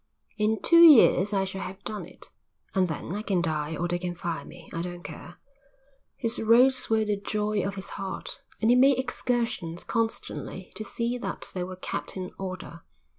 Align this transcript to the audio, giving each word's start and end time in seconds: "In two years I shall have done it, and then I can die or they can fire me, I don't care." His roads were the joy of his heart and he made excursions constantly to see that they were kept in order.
"In 0.35 0.59
two 0.59 0.79
years 0.81 1.31
I 1.31 1.45
shall 1.45 1.61
have 1.61 1.83
done 1.83 2.07
it, 2.07 2.31
and 2.73 2.87
then 2.87 3.13
I 3.13 3.21
can 3.21 3.39
die 3.39 3.75
or 3.75 3.87
they 3.87 3.99
can 3.99 4.15
fire 4.15 4.43
me, 4.43 4.67
I 4.73 4.81
don't 4.81 5.03
care." 5.03 5.37
His 6.15 6.41
roads 6.41 6.89
were 6.89 7.05
the 7.05 7.21
joy 7.21 7.61
of 7.61 7.75
his 7.75 7.89
heart 8.01 8.41
and 8.61 8.71
he 8.71 8.75
made 8.75 8.97
excursions 8.97 9.83
constantly 9.83 10.71
to 10.73 10.83
see 10.83 11.19
that 11.19 11.51
they 11.53 11.63
were 11.63 11.75
kept 11.75 12.17
in 12.17 12.31
order. 12.39 12.81